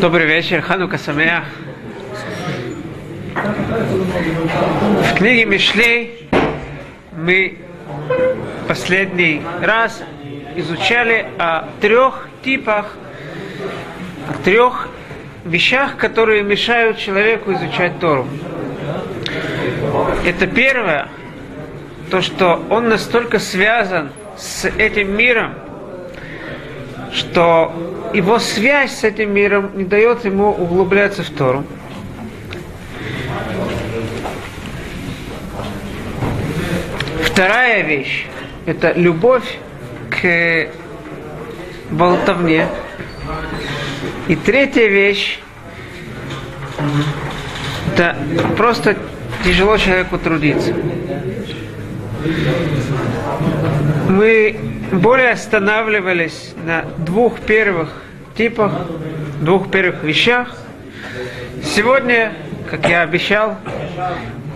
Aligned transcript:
Добрый 0.00 0.26
вечер, 0.26 0.60
Ханука 0.60 0.98
Самея. 0.98 1.44
В 3.34 5.14
книге 5.16 5.44
Мишлей 5.44 6.28
мы 7.12 7.58
последний 8.66 9.42
раз 9.62 10.02
изучали 10.56 11.26
о 11.38 11.68
трех 11.80 12.28
типах, 12.42 12.96
о 14.28 14.42
трех 14.42 14.88
вещах, 15.44 15.96
которые 15.96 16.42
мешают 16.42 16.98
человеку 16.98 17.52
изучать 17.52 17.98
Тору. 18.00 18.26
Это 20.24 20.46
первое, 20.46 21.08
то, 22.10 22.20
что 22.20 22.64
он 22.70 22.88
настолько 22.88 23.38
связан 23.38 24.10
с 24.36 24.64
этим 24.66 25.16
миром, 25.16 25.54
что 27.16 27.72
его 28.12 28.38
связь 28.38 28.98
с 28.98 29.04
этим 29.04 29.32
миром 29.32 29.70
не 29.74 29.84
дает 29.84 30.24
ему 30.26 30.50
углубляться 30.50 31.22
в 31.22 31.30
Тору. 31.30 31.64
Вторая 37.22 37.82
вещь– 37.82 38.26
это 38.66 38.92
любовь 38.92 39.58
к 40.10 40.68
болтовне. 41.90 42.68
И 44.28 44.36
третья 44.36 44.86
вещь– 44.86 45.40
это 47.94 48.14
просто 48.58 48.96
тяжело 49.42 49.78
человеку 49.78 50.18
трудиться. 50.18 50.74
Мы 54.08 54.65
более 54.92 55.30
останавливались 55.30 56.54
на 56.64 56.84
двух 56.98 57.40
первых 57.40 57.90
типах, 58.36 58.72
двух 59.40 59.70
первых 59.70 60.02
вещах. 60.02 60.56
Сегодня, 61.62 62.32
как 62.70 62.88
я 62.88 63.02
обещал, 63.02 63.56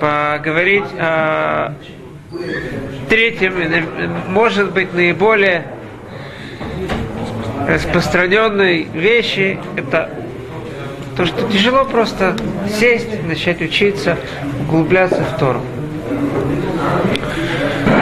поговорить 0.01 0.85
о 0.99 1.75
третьем, 3.09 3.55
может 4.29 4.73
быть, 4.73 4.95
наиболее 4.95 5.67
распространенной 7.67 8.85
вещи, 8.85 9.59
это 9.77 10.11
то, 11.17 11.27
что 11.27 11.51
тяжело 11.51 11.85
просто 11.85 12.37
сесть, 12.69 13.23
начать 13.27 13.61
учиться, 13.61 14.17
углубляться 14.63 15.23
в 15.23 15.39
Тору. 15.39 15.61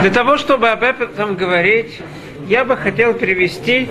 Для 0.02 0.10
того, 0.10 0.36
чтобы 0.36 0.68
об 0.68 0.82
этом 0.82 1.34
говорить, 1.34 2.00
я 2.48 2.64
бы 2.64 2.78
хотел 2.78 3.12
привести 3.12 3.90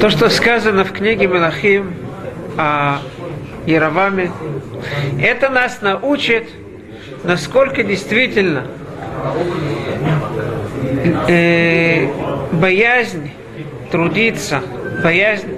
то, 0.00 0.10
что 0.10 0.28
сказано 0.28 0.84
в 0.84 0.92
книге 0.92 1.28
Мелахим 1.28 1.94
о 2.58 2.98
Яроваме. 3.66 4.30
Это 5.18 5.48
нас 5.48 5.80
научит, 5.80 6.50
насколько 7.24 7.82
действительно 7.82 8.66
э, 11.26 12.06
боязнь 12.52 13.30
трудиться, 13.90 14.60
боязнь 15.02 15.54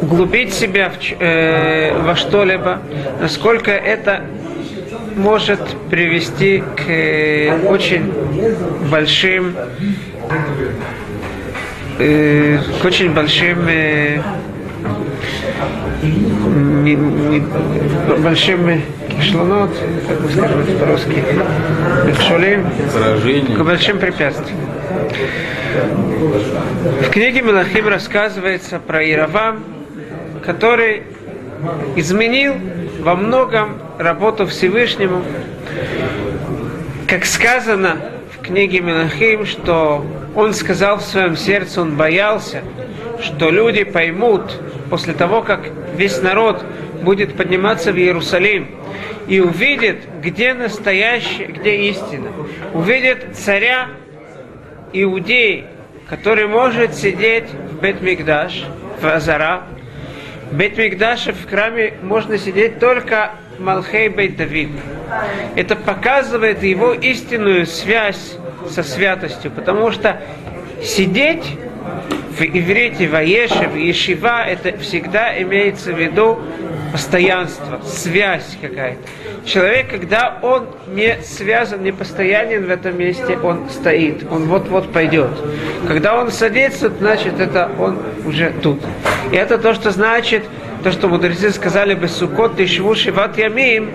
углубить 0.00 0.54
себя 0.54 0.90
в, 0.90 0.98
э, 1.20 2.00
во 2.00 2.14
что-либо, 2.14 2.80
насколько 3.20 3.72
это 3.72 4.22
может 5.16 5.60
привести 5.90 6.62
к 6.76 6.88
э, 6.88 7.58
очень 7.66 8.12
большим 8.90 9.56
э, 11.98 12.58
к 12.80 12.84
очень 12.84 13.12
большим 13.12 13.66
э, 13.66 14.20
большим 18.18 18.82
кишлонот, 19.08 19.70
как 20.06 20.20
вы 20.20 20.30
скажете 20.30 20.72
по-русски, 20.78 21.24
шулим, 22.28 22.66
к 23.56 23.64
большим 23.64 23.98
препятствиям. 23.98 24.58
В 27.00 27.10
книге 27.10 27.40
Мелахим 27.40 27.88
рассказывается 27.88 28.78
про 28.78 29.02
Иравам, 29.02 29.64
который 30.44 31.04
изменил 31.96 32.54
во 33.06 33.14
многом 33.14 33.78
работу 33.98 34.48
Всевышнему. 34.48 35.22
Как 37.06 37.24
сказано 37.24 37.98
в 38.32 38.42
книге 38.42 38.80
Мелахим, 38.80 39.46
что 39.46 40.04
он 40.34 40.52
сказал 40.52 40.96
в 40.96 41.02
своем 41.02 41.36
сердце, 41.36 41.82
он 41.82 41.94
боялся, 41.94 42.64
что 43.22 43.50
люди 43.50 43.84
поймут 43.84 44.60
после 44.90 45.14
того, 45.14 45.42
как 45.42 45.70
весь 45.94 46.20
народ 46.20 46.64
будет 47.02 47.36
подниматься 47.36 47.92
в 47.92 47.96
Иерусалим 47.96 48.70
и 49.28 49.38
увидит, 49.38 49.98
где 50.20 50.52
настоящее, 50.52 51.46
где 51.46 51.76
истина. 51.90 52.32
Увидит 52.74 53.36
царя 53.36 53.86
Иудеи, 54.92 55.66
который 56.10 56.48
может 56.48 56.96
сидеть 56.96 57.50
в 57.70 57.80
Бет-Мигдаш, 57.80 58.64
в 59.00 59.06
Азара, 59.06 59.62
Бет-Мигдаше 60.52 61.32
в 61.32 61.48
храме 61.48 61.94
можно 62.02 62.38
сидеть 62.38 62.78
только 62.78 63.32
Малхей 63.58 64.08
Бейт 64.08 64.36
Давид. 64.36 64.70
Это 65.56 65.76
показывает 65.76 66.62
его 66.62 66.92
истинную 66.92 67.66
связь 67.66 68.36
со 68.70 68.82
святостью, 68.82 69.50
потому 69.50 69.90
что 69.90 70.20
сидеть 70.82 71.44
в 72.38 72.42
иврите, 72.42 73.08
ваеше, 73.08 73.68
в 73.68 73.76
ешива, 73.76 74.44
это 74.44 74.76
всегда 74.78 75.40
имеется 75.42 75.92
в 75.92 75.98
виду 75.98 76.38
постоянство, 76.92 77.80
связь 77.84 78.56
какая-то. 78.60 79.00
Человек, 79.44 79.90
когда 79.90 80.38
он 80.42 80.66
не 80.88 81.18
связан, 81.22 81.82
не 81.82 81.92
постоянен 81.92 82.66
в 82.66 82.70
этом 82.70 82.98
месте, 82.98 83.38
он 83.42 83.68
стоит, 83.70 84.24
он 84.30 84.44
вот-вот 84.44 84.92
пойдет. 84.92 85.30
Когда 85.86 86.20
он 86.20 86.30
садится, 86.30 86.88
значит, 86.88 87.38
это 87.40 87.70
он 87.78 87.98
уже 88.24 88.52
тут. 88.62 88.80
И 89.32 89.36
это 89.36 89.58
то, 89.58 89.74
что 89.74 89.90
значит, 89.90 90.44
то, 90.82 90.92
что 90.92 91.08
мудрецы 91.08 91.50
сказали 91.50 91.94
бы, 91.94 92.08
сукот 92.08 92.56
тишву 92.56 92.94
шиват 92.94 93.38
ямим, 93.38 93.90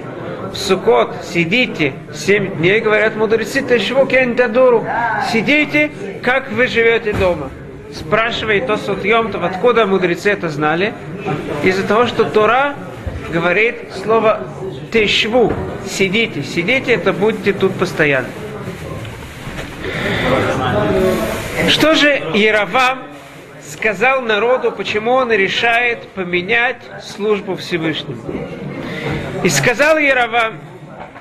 в 0.52 0.58
Сукот 0.58 1.16
сидите 1.23 1.94
семь 2.13 2.58
дней, 2.58 2.81
говорят 2.81 3.16
мудрецы, 3.16 3.62
тишву 3.62 4.06
кентадуру, 4.06 4.85
сидите, 5.31 5.91
как 6.23 6.52
вы 6.52 6.68
живете 6.68 7.13
дома. 7.13 7.50
Спрашивает 7.94 8.68
то 8.68 8.78
Йомтов, 9.03 9.44
откуда 9.44 9.85
мудрецы 9.85 10.31
это 10.31 10.50
знали? 10.50 10.94
Из-за 11.63 11.85
того, 11.85 12.07
что 12.07 12.24
Тора 12.24 12.75
говорит 13.31 13.94
слово 14.03 14.47
тешву, 14.91 15.52
сидите, 15.90 16.44
сидите, 16.44 16.94
это 16.94 17.13
будьте 17.13 17.53
тут 17.53 17.74
постоянно. 17.74 18.28
Что 21.68 21.96
же 21.96 22.22
Яровам 22.34 23.03
сказал 23.62 24.22
народу, 24.22 24.72
почему 24.72 25.12
он 25.12 25.31
решает 25.31 26.08
поменять 26.09 26.81
службу 27.03 27.56
Всевышнему? 27.56 28.22
И 29.44 29.50
сказал 29.50 29.97
Яровам 29.97 30.59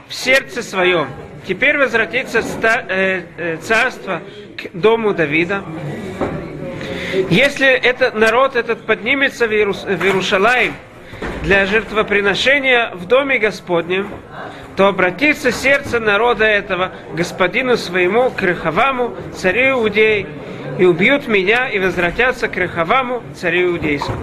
в 0.09 0.15
сердце 0.15 0.63
своем, 0.63 1.09
теперь 1.47 1.79
возвратится 1.79 2.41
э, 2.41 3.23
э, 3.37 3.57
царство 3.59 4.23
к 4.57 4.77
дому 4.77 5.15
Давида. 5.15 5.63
Если 7.31 7.67
этот 7.67 8.15
народ 8.15 8.57
этот 8.57 8.87
поднимется 8.87 9.47
в 9.47 9.53
Иерусалим, 9.53 10.75
для 11.43 11.65
жертвоприношения 11.67 12.91
в 12.93 13.07
доме 13.07 13.39
Господнем, 13.39 14.09
то 14.77 14.89
обратится 14.89 15.51
сердце 15.51 15.99
народа 15.99 16.45
этого 16.45 16.93
господину 17.15 17.77
своему, 17.77 18.31
к 18.31 18.43
Рехаваму, 18.43 19.17
царю 19.35 19.81
Иудеи, 19.81 20.27
и 20.79 20.85
убьют 20.85 21.29
меня, 21.29 21.69
и 21.69 21.79
возвратятся 21.79 22.49
к 22.49 22.57
Рехаваму, 22.57 23.23
царю 23.35 23.73
Иудейскому. 23.73 24.19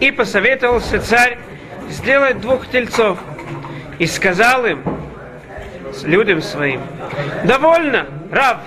И 0.00 0.10
посоветовался 0.10 1.00
царь 1.00 1.38
сделать 1.88 2.40
двух 2.40 2.68
тельцов, 2.68 3.18
и 3.98 4.06
сказал 4.06 4.64
им, 4.64 4.82
людям 6.04 6.40
своим, 6.40 6.80
довольно, 7.44 8.06
раб, 8.30 8.60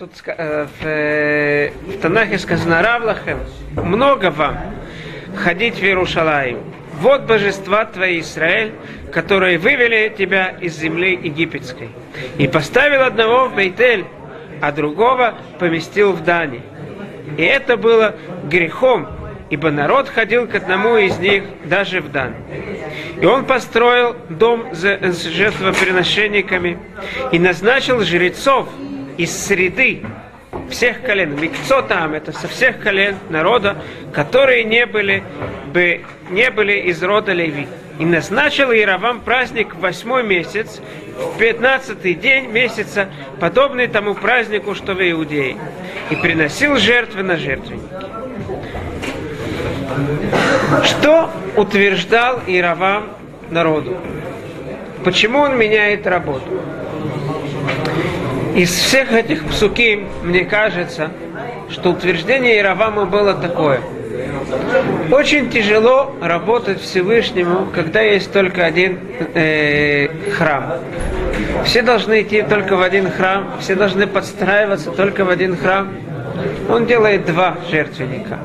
тут 0.00 0.12
э, 0.24 0.66
в, 0.80 0.86
э, 0.86 1.72
в 1.86 2.00
Танахе 2.00 2.38
сказано 2.38 2.80
Равлахем, 2.80 3.38
много 3.76 4.30
вам 4.30 4.56
ходить 5.36 5.74
в 5.74 5.82
Иерушалаим 5.82 6.60
вот 6.94 7.24
божества 7.24 7.84
твои, 7.84 8.20
Израиль, 8.20 8.72
которые 9.12 9.58
вывели 9.58 10.10
тебя 10.16 10.56
из 10.58 10.78
земли 10.78 11.12
египетской. 11.22 11.90
И 12.38 12.48
поставил 12.48 13.02
одного 13.02 13.48
в 13.48 13.54
Бейтель, 13.54 14.06
а 14.62 14.72
другого 14.72 15.34
поместил 15.58 16.12
в 16.12 16.24
Дани. 16.24 16.62
И 17.36 17.42
это 17.42 17.76
было 17.76 18.14
грехом, 18.44 19.06
ибо 19.50 19.70
народ 19.70 20.08
ходил 20.08 20.46
к 20.48 20.54
одному 20.54 20.96
из 20.96 21.18
них 21.18 21.44
даже 21.64 22.00
в 22.00 22.10
Дан. 22.10 22.36
И 23.20 23.26
он 23.26 23.44
построил 23.44 24.16
дом 24.30 24.72
с 24.72 25.24
жертвоприношенниками 25.26 26.78
и 27.32 27.38
назначил 27.38 28.00
жрецов 28.00 28.66
из 29.20 29.36
среды 29.36 30.02
всех 30.70 31.02
колен. 31.02 31.38
Микцо 31.38 31.82
там, 31.82 32.14
это 32.14 32.32
со 32.32 32.48
всех 32.48 32.80
колен 32.80 33.16
народа, 33.28 33.76
которые 34.14 34.64
не 34.64 34.86
были, 34.86 35.22
бы, 35.74 36.00
не 36.30 36.50
были 36.50 36.72
из 36.72 37.02
рода 37.02 37.32
Леви. 37.32 37.68
И 37.98 38.06
назначил 38.06 38.72
Иеравам 38.72 39.20
праздник 39.20 39.74
в 39.74 39.80
восьмой 39.80 40.22
месяц, 40.22 40.80
в 41.18 41.36
пятнадцатый 41.36 42.14
день 42.14 42.46
месяца, 42.46 43.10
подобный 43.38 43.88
тому 43.88 44.14
празднику, 44.14 44.74
что 44.74 44.94
в 44.94 45.10
Иудее. 45.10 45.58
И 46.08 46.16
приносил 46.16 46.76
жертвы 46.76 47.22
на 47.22 47.36
жертвенники. 47.36 47.84
Что 50.82 51.30
утверждал 51.56 52.40
Иеравам 52.46 53.10
народу? 53.50 53.98
Почему 55.04 55.40
он 55.40 55.58
меняет 55.58 56.06
работу? 56.06 56.62
Из 58.54 58.70
всех 58.70 59.12
этих 59.12 59.44
псуки, 59.46 60.06
мне 60.22 60.44
кажется, 60.44 61.10
что 61.68 61.90
утверждение 61.90 62.56
Иеравама 62.56 63.06
было 63.06 63.34
такое. 63.34 63.80
Очень 65.10 65.50
тяжело 65.50 66.14
работать 66.20 66.80
Всевышнему, 66.80 67.66
когда 67.72 68.00
есть 68.00 68.32
только 68.32 68.64
один 68.64 68.98
э, 69.34 70.08
храм. 70.36 70.74
Все 71.64 71.82
должны 71.82 72.22
идти 72.22 72.42
только 72.42 72.76
в 72.76 72.82
один 72.82 73.10
храм, 73.10 73.52
все 73.60 73.74
должны 73.74 74.06
подстраиваться 74.06 74.90
только 74.90 75.24
в 75.24 75.30
один 75.30 75.56
храм. 75.56 75.88
Он 76.68 76.86
делает 76.86 77.26
два 77.26 77.56
жертвенника. 77.70 78.38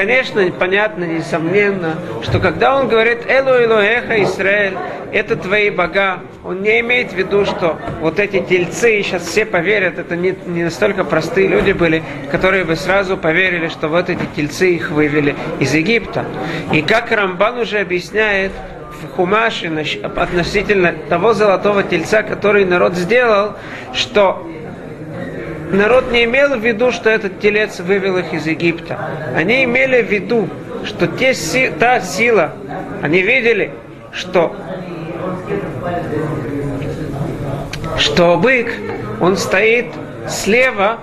Конечно, 0.00 0.42
понятно, 0.58 1.04
несомненно, 1.04 1.94
что 2.22 2.40
когда 2.40 2.74
он 2.80 2.88
говорит 2.88 3.26
«Элу 3.28 3.50
Элоэха 3.50 4.22
Израиль», 4.22 4.72
это 5.12 5.36
твои 5.36 5.68
бога, 5.68 6.20
он 6.42 6.62
не 6.62 6.80
имеет 6.80 7.12
в 7.12 7.16
виду, 7.16 7.44
что 7.44 7.78
вот 8.00 8.18
эти 8.18 8.40
тельцы, 8.40 9.02
сейчас 9.02 9.24
все 9.26 9.44
поверят, 9.44 9.98
это 9.98 10.16
не, 10.16 10.34
не 10.46 10.64
настолько 10.64 11.04
простые 11.04 11.48
люди 11.48 11.72
были, 11.72 12.02
которые 12.30 12.64
бы 12.64 12.76
сразу 12.76 13.18
поверили, 13.18 13.68
что 13.68 13.88
вот 13.88 14.08
эти 14.08 14.22
тельцы 14.34 14.74
их 14.74 14.90
вывели 14.90 15.36
из 15.58 15.74
Египта. 15.74 16.24
И 16.72 16.80
как 16.80 17.12
Рамбан 17.12 17.58
уже 17.58 17.80
объясняет, 17.80 18.52
в 19.02 19.16
Хумаше 19.16 19.68
относительно 20.16 20.94
того 21.10 21.34
золотого 21.34 21.82
тельца, 21.82 22.22
который 22.22 22.64
народ 22.64 22.94
сделал, 22.94 23.52
что 23.92 24.46
народ 25.72 26.10
не 26.10 26.24
имел 26.24 26.58
в 26.58 26.64
виду, 26.64 26.92
что 26.92 27.10
этот 27.10 27.40
телец 27.40 27.80
вывел 27.80 28.18
их 28.18 28.32
из 28.32 28.46
Египта. 28.46 28.98
Они 29.34 29.64
имели 29.64 30.02
в 30.02 30.10
виду, 30.10 30.48
что 30.84 31.06
те, 31.06 31.34
та 31.78 32.00
сила, 32.00 32.52
они 33.02 33.22
видели, 33.22 33.70
что, 34.12 34.54
что 37.98 38.36
бык, 38.36 38.72
он 39.20 39.36
стоит 39.36 39.86
слева 40.28 40.98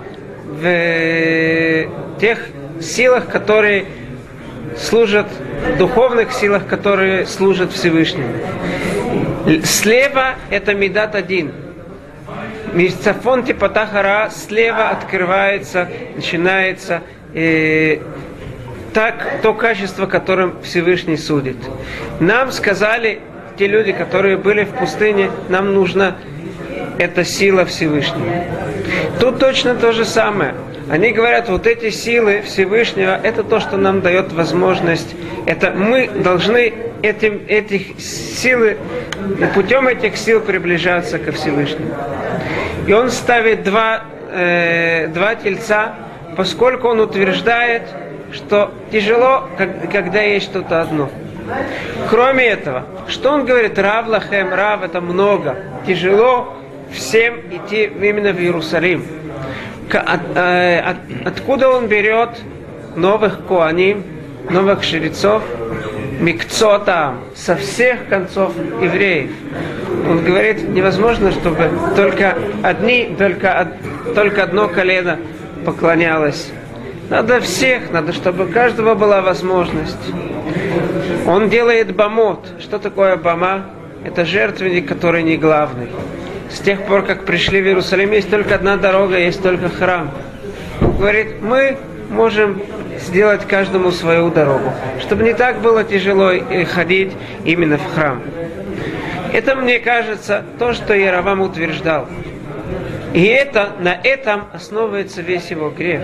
в 0.46 1.86
тех 2.20 2.38
силах, 2.80 3.28
которые 3.28 3.86
служат, 4.76 5.26
духовных 5.78 6.32
силах, 6.32 6.66
которые 6.66 7.26
служат 7.26 7.72
Всевышнему. 7.72 8.34
Слева 9.64 10.34
это 10.50 10.74
Медат 10.74 11.14
один– 11.14 11.52
Мисцафон 12.72 13.44
Типатахара 13.44 14.30
слева 14.30 14.90
открывается, 14.90 15.88
начинается 16.16 17.02
э, 17.34 17.98
так 18.92 19.40
то 19.42 19.54
качество, 19.54 20.06
которым 20.06 20.60
Всевышний 20.62 21.16
судит. 21.16 21.56
Нам 22.20 22.52
сказали 22.52 23.20
те 23.58 23.66
люди, 23.66 23.92
которые 23.92 24.36
были 24.36 24.64
в 24.64 24.70
пустыне, 24.70 25.30
нам 25.48 25.74
нужна 25.74 26.16
эта 26.98 27.24
сила 27.24 27.64
Всевышнего. 27.64 28.44
Тут 29.20 29.38
точно 29.38 29.74
то 29.74 29.92
же 29.92 30.04
самое. 30.04 30.54
Они 30.90 31.12
говорят, 31.12 31.48
вот 31.48 31.66
эти 31.66 31.90
силы 31.90 32.42
Всевышнего, 32.42 33.18
это 33.22 33.42
то, 33.42 33.60
что 33.60 33.76
нам 33.76 34.00
дает 34.00 34.32
возможность. 34.32 35.14
Это 35.44 35.70
мы 35.70 36.08
должны 36.08 36.72
этим, 37.02 37.42
этих 37.46 38.00
силы, 38.00 38.78
путем 39.54 39.86
этих 39.86 40.16
сил 40.16 40.40
приближаться 40.40 41.18
ко 41.18 41.32
Всевышнему. 41.32 41.94
И 42.88 42.92
он 42.94 43.10
ставит 43.10 43.64
два, 43.64 44.00
э, 44.30 45.08
два 45.08 45.34
тельца, 45.34 45.94
поскольку 46.38 46.88
он 46.88 47.00
утверждает, 47.00 47.82
что 48.32 48.72
тяжело, 48.90 49.46
когда 49.92 50.22
есть 50.22 50.46
что-то 50.46 50.80
одно. 50.80 51.10
Кроме 52.08 52.46
этого, 52.46 52.86
что 53.06 53.32
он 53.32 53.44
говорит, 53.44 53.78
Рав 53.78 54.08
Лахем, 54.08 54.54
Рав 54.54 54.82
это 54.82 55.02
много, 55.02 55.56
тяжело 55.86 56.56
всем 56.90 57.40
идти 57.50 57.84
именно 57.84 58.32
в 58.32 58.40
Иерусалим. 58.40 59.04
От, 59.92 60.20
э, 60.34 60.80
от, 60.80 60.96
откуда 61.26 61.68
он 61.68 61.88
берет 61.88 62.40
новых 62.96 63.46
коаним, 63.46 64.02
новых 64.48 64.82
шрецов, 64.82 65.42
микцота 66.18 67.14
со 67.34 67.56
всех 67.56 68.08
концов 68.08 68.52
евреев. 68.82 69.30
Он 70.08 70.24
говорит, 70.24 70.68
невозможно, 70.68 71.32
чтобы 71.32 71.70
только 71.96 72.36
одни, 72.62 73.14
только, 73.18 73.68
только 74.14 74.44
одно 74.44 74.68
колено 74.68 75.18
поклонялось. 75.64 76.50
Надо 77.08 77.40
всех, 77.40 77.90
надо, 77.90 78.12
чтобы 78.12 78.44
у 78.44 78.48
каждого 78.48 78.94
была 78.94 79.22
возможность. 79.22 79.96
Он 81.26 81.48
делает 81.48 81.94
бамот. 81.94 82.46
Что 82.60 82.78
такое 82.78 83.16
бама? 83.16 83.66
Это 84.04 84.24
жертвенник, 84.24 84.86
который 84.86 85.22
не 85.22 85.36
главный. 85.36 85.88
С 86.50 86.60
тех 86.60 86.82
пор, 86.86 87.02
как 87.02 87.24
пришли 87.24 87.60
в 87.60 87.66
Иерусалим, 87.66 88.12
есть 88.12 88.30
только 88.30 88.54
одна 88.54 88.76
дорога, 88.76 89.18
есть 89.18 89.42
только 89.42 89.68
храм. 89.68 90.10
Говорит, 90.80 91.42
мы 91.42 91.76
можем 92.10 92.62
сделать 93.00 93.46
каждому 93.46 93.90
свою 93.90 94.30
дорогу, 94.30 94.72
чтобы 95.00 95.24
не 95.24 95.34
так 95.34 95.60
было 95.60 95.84
тяжело 95.84 96.32
ходить 96.72 97.12
именно 97.44 97.78
в 97.78 97.94
храм. 97.94 98.22
Это, 99.32 99.54
мне 99.56 99.78
кажется, 99.78 100.44
то, 100.58 100.72
что 100.72 100.94
Яровам 100.94 101.40
утверждал. 101.40 102.06
И 103.12 103.24
это, 103.24 103.70
на 103.78 103.94
этом 103.94 104.44
основывается 104.52 105.22
весь 105.22 105.50
его 105.50 105.70
грех. 105.70 106.02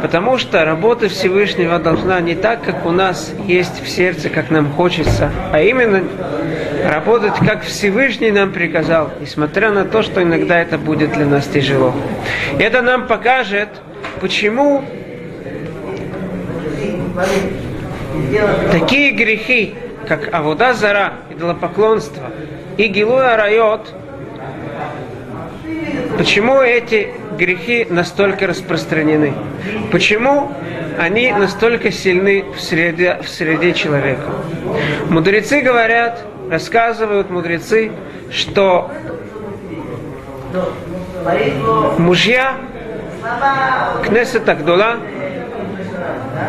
Потому 0.00 0.38
что 0.38 0.64
работа 0.64 1.08
Всевышнего 1.08 1.78
должна 1.78 2.20
не 2.20 2.34
так, 2.34 2.62
как 2.62 2.86
у 2.86 2.90
нас 2.90 3.32
есть 3.46 3.82
в 3.82 3.88
сердце, 3.88 4.30
как 4.30 4.50
нам 4.50 4.72
хочется, 4.72 5.30
а 5.52 5.60
именно 5.60 6.02
работать, 6.84 7.34
как 7.46 7.62
Всевышний 7.62 8.30
нам 8.30 8.52
приказал, 8.52 9.10
несмотря 9.20 9.70
на 9.70 9.84
то, 9.84 10.02
что 10.02 10.22
иногда 10.22 10.58
это 10.58 10.78
будет 10.78 11.12
для 11.12 11.26
нас 11.26 11.46
тяжело. 11.46 11.94
Это 12.58 12.82
нам 12.82 13.06
покажет, 13.06 13.68
почему 14.20 14.84
такие 18.70 19.12
грехи, 19.12 19.74
как 20.06 20.32
Авуда 20.34 20.74
Зара, 20.74 21.14
идолопоклонство 21.30 22.30
и 22.76 22.86
Гилуя 22.86 23.36
Райот, 23.36 23.94
почему 26.16 26.60
эти 26.60 27.14
грехи 27.38 27.86
настолько 27.88 28.46
распространены? 28.46 29.34
Почему 29.90 30.52
они 30.98 31.32
настолько 31.32 31.90
сильны 31.90 32.44
в 32.56 32.60
среде, 32.60 33.18
в 33.22 33.28
среде 33.28 33.72
человека? 33.72 34.30
Мудрецы 35.08 35.60
говорят, 35.60 36.24
рассказывают 36.50 37.30
мудрецы, 37.30 37.92
что 38.30 38.90
мужья 41.98 42.56
Кнесет 44.04 44.48
Агдула 44.48 44.96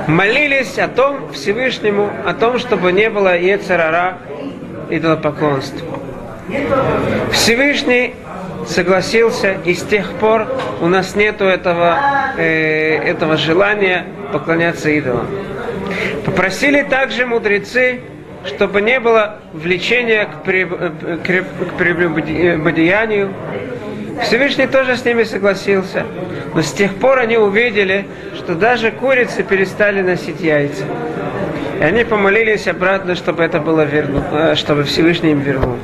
молились 0.07 0.77
о 0.79 0.87
том 0.87 1.31
Всевышнему, 1.31 2.09
о 2.25 2.33
том, 2.33 2.59
чтобы 2.59 2.91
не 2.91 3.09
было 3.09 3.37
Ецарара 3.37 4.17
идолопоклонства. 4.89 5.99
Всевышний 7.31 8.15
согласился, 8.67 9.57
и 9.65 9.73
с 9.73 9.83
тех 9.83 10.11
пор 10.13 10.47
у 10.81 10.87
нас 10.87 11.15
нет 11.15 11.41
этого, 11.41 11.97
э, 12.37 12.97
этого 12.97 13.37
желания 13.37 14.05
поклоняться 14.31 14.89
идолам. 14.89 15.27
Попросили 16.25 16.83
также 16.83 17.25
мудрецы, 17.25 18.01
чтобы 18.45 18.81
не 18.81 18.99
было 18.99 19.39
влечения 19.53 20.25
к, 20.25 20.43
при, 20.43 20.61
э, 20.61 21.17
к, 21.17 21.69
к 21.69 21.77
прелюбодеянию. 21.77 23.33
Всевышний 24.21 24.67
тоже 24.67 24.95
с 24.95 25.05
ними 25.05 25.23
согласился. 25.23 26.05
Но 26.53 26.61
с 26.61 26.71
тех 26.71 26.95
пор 26.95 27.19
они 27.19 27.37
увидели, 27.37 28.05
что 28.35 28.55
даже 28.55 28.91
курицы 28.91 29.43
перестали 29.43 30.01
носить 30.01 30.39
яйца. 30.41 30.83
И 31.79 31.83
они 31.83 32.03
помолились 32.03 32.67
обратно, 32.67 33.15
чтобы 33.15 33.43
это 33.43 33.59
было 33.59 33.81
верну, 33.81 34.23
э, 34.31 34.55
чтобы 34.55 34.83
Всевышний 34.83 35.31
им 35.31 35.39
вернул. 35.39 35.77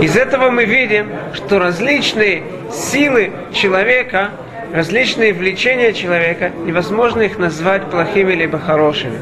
Из 0.00 0.16
этого 0.16 0.50
мы 0.50 0.64
видим, 0.64 1.08
что 1.34 1.58
различные 1.58 2.42
силы 2.72 3.32
человека, 3.52 4.30
различные 4.72 5.32
влечения 5.32 5.92
человека, 5.92 6.52
невозможно 6.64 7.22
их 7.22 7.38
назвать 7.38 7.84
плохими 7.90 8.34
либо 8.34 8.58
хорошими. 8.58 9.18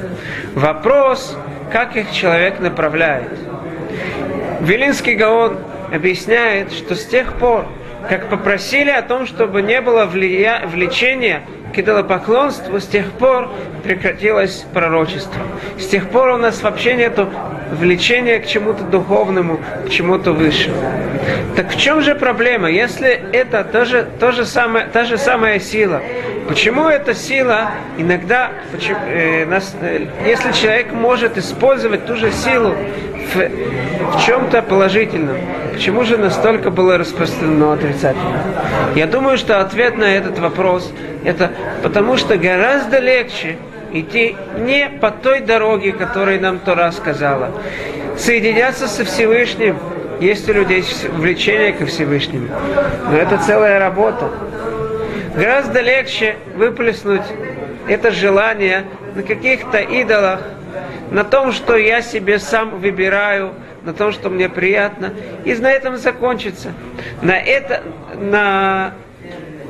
Вопрос, 0.55 1.37
как 1.73 1.97
их 1.97 2.13
человек 2.13 2.61
направляет. 2.61 3.31
Вилинский 4.61 5.15
Гаон 5.15 5.59
объясняет, 5.93 6.73
что 6.73 6.95
с 6.95 7.05
тех 7.07 7.35
пор, 7.35 7.67
как 8.09 8.29
попросили 8.29 8.91
о 8.91 9.03
том, 9.03 9.27
чтобы 9.27 9.63
не 9.63 9.81
было 9.81 10.05
влия... 10.07 10.67
влечения 10.67 11.43
к 11.75 11.79
идолопоклонству, 11.79 12.79
с 12.79 12.87
тех 12.87 13.11
пор 13.13 13.51
прекратилось 13.83 14.65
пророчество. 14.73 15.43
С 15.79 15.87
тех 15.87 16.09
пор 16.09 16.29
у 16.31 16.37
нас 16.37 16.63
вообще 16.63 16.95
нет 16.95 17.19
влечения 17.73 18.39
к 18.39 18.47
чему-то 18.47 18.85
духовному, 18.85 19.61
к 19.87 19.91
чему-то 19.91 20.33
высшему. 20.33 20.77
Так 21.57 21.71
в 21.71 21.77
чем 21.77 22.03
же 22.03 22.15
проблема? 22.15 22.71
Если 22.71 23.09
это 23.33 23.65
то 23.65 23.85
же, 23.85 24.07
то 24.19 24.33
же 24.33 24.45
самое, 24.45 24.87
та 24.87 25.05
же 25.05 25.19
самая 25.19 25.61
сила, 25.61 26.03
почему 26.49 26.89
эта 26.89 27.15
сила 27.15 27.71
иногда, 27.97 28.51
э, 28.73 29.47
э, 29.47 30.07
если 30.27 30.53
человек 30.53 30.93
может 30.93 31.39
использовать 31.39 32.07
ту 32.07 32.17
же 32.17 32.33
силу 32.33 32.75
в, 33.35 34.17
в 34.17 34.25
чем-то 34.25 34.63
положительном, 34.63 35.37
почему 35.73 36.05
же 36.05 36.17
настолько 36.19 36.71
было 36.71 36.99
распространено 36.99 37.73
отрицательно? 37.73 38.43
Я 38.95 39.07
думаю, 39.07 39.39
что 39.39 39.61
ответ 39.61 39.97
на 39.97 40.17
этот 40.17 40.39
вопрос 40.39 40.93
это 41.25 41.53
потому, 41.83 42.17
что 42.17 42.37
гораздо 42.37 42.99
легче 42.99 43.57
идти 43.93 44.37
не 44.59 44.89
по 44.89 45.11
той 45.11 45.41
дороге, 45.41 45.93
которой 45.93 46.39
нам 46.39 46.59
Тора 46.59 46.91
сказала. 46.93 47.51
Соединяться 48.19 48.87
со 48.87 49.05
Всевышним, 49.05 49.79
есть 50.21 50.49
у 50.49 50.53
людей 50.53 50.85
влечение 51.13 51.73
ко 51.73 51.87
Всевышнему. 51.87 52.49
Но 53.11 53.17
это 53.17 53.39
целая 53.39 53.79
работа. 53.79 54.31
Гораздо 55.35 55.81
легче 55.81 56.37
выплеснуть 56.57 57.23
это 57.89 58.11
желание 58.11 58.85
на 59.15 59.23
каких-то 59.23 59.79
идолах, 59.79 60.41
на 61.11 61.25
том, 61.25 61.53
что 61.53 61.77
я 61.77 62.03
себе 62.03 62.39
сам 62.39 62.81
выбираю, 62.81 63.53
на 63.83 63.93
том, 63.93 64.13
что 64.13 64.31
мне 64.31 64.49
приятно, 64.49 65.13
и 65.45 65.55
на 65.55 65.71
этом 65.71 65.97
закончится. 65.97 66.73
На 67.21 67.39
это, 67.39 67.83
на, 68.17 68.95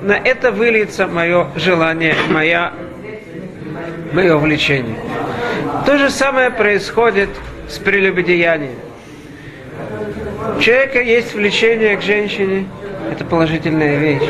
на 0.03 0.13
это 0.13 0.53
выльется 0.53 1.07
мое 1.07 1.49
желание, 1.57 2.15
моя, 2.31 2.73
мое 4.13 4.37
влечение. 4.37 4.97
То 5.85 5.99
же 5.99 6.11
самое 6.11 6.51
происходит 6.51 7.31
с 7.69 7.79
прелюбодеянием. 7.79 8.77
У 10.57 10.61
человека 10.61 11.01
есть 11.01 11.35
влечение 11.35 11.97
к 11.97 12.03
женщине, 12.03 12.67
это 13.11 13.25
положительная 13.25 13.97
вещь. 13.97 14.29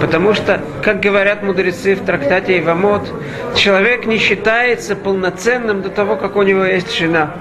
Потому 0.00 0.34
что, 0.34 0.60
как 0.82 1.00
говорят 1.00 1.42
мудрецы 1.42 1.94
в 1.94 2.04
трактате 2.04 2.58
Ивамот, 2.58 3.12
человек 3.56 4.06
не 4.06 4.18
считается 4.18 4.96
полноценным 4.96 5.82
до 5.82 5.90
того, 5.90 6.16
как 6.16 6.36
у 6.36 6.42
него 6.42 6.64
есть 6.64 6.96
жена. 6.96 7.34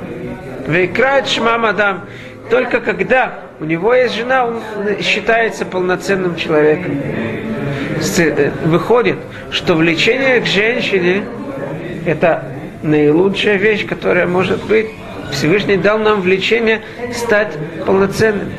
Вейкрает 0.67 1.27
шма 1.27 1.57
мадам. 1.57 2.05
Только 2.49 2.81
когда 2.81 3.39
у 3.59 3.65
него 3.65 3.93
есть 3.93 4.15
жена, 4.15 4.45
он 4.45 4.61
считается 5.01 5.65
полноценным 5.65 6.35
человеком. 6.35 6.99
Э, 8.17 8.51
выходит, 8.65 9.17
что 9.51 9.75
влечение 9.75 10.41
к 10.41 10.45
женщине– 10.45 11.23
это 12.05 12.43
наилучшая 12.81 13.55
вещь, 13.55 13.87
которая 13.87 14.27
может 14.27 14.63
быть. 14.65 14.87
Всевышний 15.33 15.77
дал 15.77 15.99
нам 15.99 16.21
влечение 16.21 16.81
стать 17.13 17.57
полноценным 17.85 18.51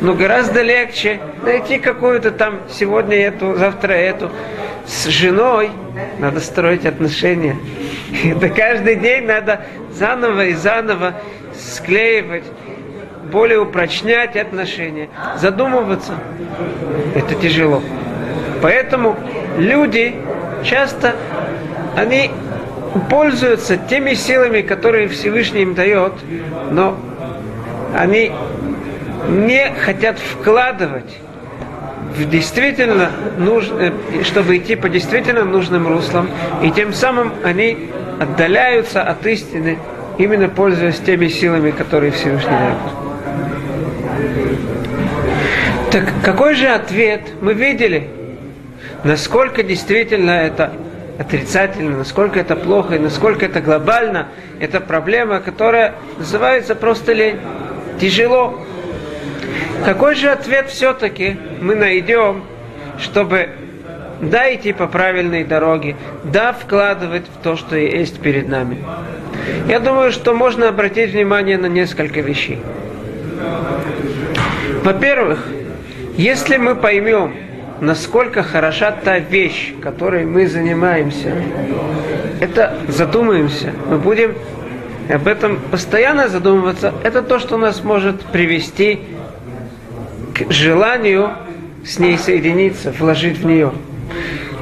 но 0.00 0.14
гораздо 0.14 0.62
легче 0.62 1.20
найти 1.42 1.78
какую-то 1.78 2.30
там 2.30 2.60
сегодня 2.70 3.16
эту, 3.16 3.54
завтра 3.54 3.92
эту. 3.92 4.30
С 4.86 5.06
женой 5.06 5.70
надо 6.18 6.40
строить 6.40 6.86
отношения. 6.86 7.56
Это 8.24 8.48
каждый 8.48 8.96
день 8.96 9.26
надо 9.26 9.62
заново 9.92 10.46
и 10.46 10.54
заново 10.54 11.14
склеивать, 11.58 12.44
более 13.30 13.60
упрочнять 13.60 14.36
отношения, 14.36 15.08
задумываться. 15.36 16.14
Это 17.14 17.34
тяжело. 17.34 17.82
Поэтому 18.62 19.16
люди 19.58 20.14
часто, 20.64 21.14
они 21.96 22.30
пользуются 23.10 23.76
теми 23.76 24.14
силами, 24.14 24.62
которые 24.62 25.08
Всевышний 25.08 25.62
им 25.62 25.74
дает, 25.74 26.12
но 26.70 26.96
они 27.94 28.32
не 29.28 29.72
хотят 29.84 30.18
вкладывать 30.18 31.16
в 32.16 32.28
действительно 32.28 33.10
нужно, 33.36 33.92
чтобы 34.24 34.56
идти 34.56 34.76
по 34.76 34.88
действительно 34.88 35.44
нужным 35.44 35.86
руслам, 35.86 36.28
и 36.62 36.70
тем 36.70 36.92
самым 36.92 37.32
они 37.44 37.90
отдаляются 38.20 39.02
от 39.02 39.24
истины, 39.26 39.78
именно 40.18 40.48
пользуясь 40.48 40.98
теми 40.98 41.28
силами, 41.28 41.70
которые 41.70 42.12
Всевышний 42.12 42.50
дает. 42.50 42.78
Так 45.90 46.04
какой 46.24 46.54
же 46.54 46.66
ответ 46.68 47.22
мы 47.40 47.54
видели? 47.54 48.08
Насколько 49.04 49.62
действительно 49.62 50.32
это 50.32 50.72
отрицательно, 51.18 51.98
насколько 51.98 52.38
это 52.38 52.56
плохо 52.56 52.94
и 52.94 52.98
насколько 52.98 53.44
это 53.44 53.60
глобально, 53.60 54.28
это 54.60 54.80
проблема, 54.80 55.40
которая 55.40 55.94
называется 56.16 56.74
просто 56.74 57.12
лень. 57.12 57.38
Тяжело. 58.00 58.64
Какой 59.84 60.14
же 60.14 60.30
ответ 60.30 60.70
все-таки 60.70 61.36
мы 61.60 61.74
найдем, 61.74 62.44
чтобы 62.98 63.50
да 64.20 64.52
идти 64.54 64.72
по 64.72 64.86
правильной 64.86 65.44
дороге, 65.44 65.96
да 66.24 66.52
вкладывать 66.52 67.26
в 67.26 67.42
то, 67.42 67.56
что 67.56 67.76
есть 67.76 68.20
перед 68.20 68.48
нами? 68.48 68.78
Я 69.68 69.80
думаю, 69.80 70.12
что 70.12 70.34
можно 70.34 70.68
обратить 70.68 71.12
внимание 71.12 71.58
на 71.58 71.66
несколько 71.66 72.20
вещей. 72.20 72.60
Во-первых, 74.82 75.46
если 76.16 76.56
мы 76.56 76.74
поймем, 76.74 77.34
насколько 77.80 78.42
хороша 78.42 78.90
та 78.92 79.18
вещь, 79.18 79.74
которой 79.80 80.24
мы 80.24 80.46
занимаемся, 80.46 81.32
это 82.40 82.78
задумаемся, 82.88 83.72
мы 83.88 83.98
будем 83.98 84.34
об 85.08 85.26
этом 85.26 85.58
постоянно 85.70 86.28
задумываться, 86.28 86.92
это 87.02 87.22
то, 87.22 87.38
что 87.38 87.56
нас 87.56 87.82
может 87.82 88.20
привести 88.22 89.00
к 90.34 90.50
желанию 90.52 91.30
с 91.84 91.98
ней 91.98 92.18
соединиться, 92.18 92.92
вложить 92.92 93.38
в 93.38 93.46
нее. 93.46 93.72